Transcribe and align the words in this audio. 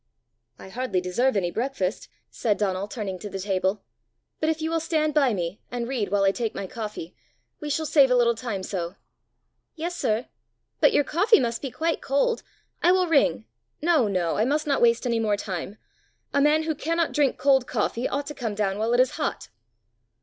"I 0.57 0.69
hardly 0.69 0.99
deserve 0.99 1.37
any 1.37 1.51
breakfast!" 1.51 2.09
said 2.31 2.57
Donal, 2.57 2.87
turning 2.87 3.19
to 3.19 3.29
the 3.29 3.37
table; 3.37 3.83
"but 4.39 4.49
if 4.49 4.59
you 4.59 4.71
will 4.71 4.79
stand 4.79 5.13
by 5.13 5.31
me, 5.31 5.61
and 5.69 5.87
read 5.87 6.09
while 6.09 6.23
I 6.23 6.31
take 6.31 6.55
my 6.55 6.65
coffee, 6.65 7.15
we 7.59 7.69
shall 7.69 7.85
save 7.85 8.09
a 8.09 8.15
little 8.15 8.33
time 8.33 8.63
so." 8.63 8.95
"Yes, 9.75 9.95
sir. 9.95 10.25
But 10.79 10.91
your 10.91 11.03
coffee 11.03 11.39
must 11.39 11.61
be 11.61 11.69
quite 11.69 12.01
cold! 12.01 12.41
I 12.81 12.91
will 12.91 13.05
ring." 13.05 13.45
"No, 13.79 14.07
no; 14.07 14.37
I 14.37 14.43
must 14.43 14.65
not 14.65 14.81
waste 14.81 15.05
any 15.05 15.19
more 15.19 15.37
time. 15.37 15.77
A 16.33 16.41
man 16.41 16.63
who 16.63 16.73
cannot 16.73 17.11
drink 17.13 17.37
cold 17.37 17.67
coffee 17.67 18.09
ought 18.09 18.25
to 18.25 18.33
come 18.33 18.55
down 18.55 18.79
while 18.79 18.93
it 18.95 18.99
is 18.99 19.17
hot." 19.17 19.49